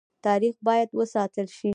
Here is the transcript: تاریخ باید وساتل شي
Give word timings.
تاریخ 0.25 0.55
باید 0.67 0.89
وساتل 0.99 1.47
شي 1.57 1.69